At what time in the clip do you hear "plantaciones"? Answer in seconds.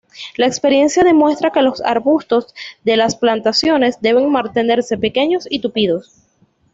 3.15-4.01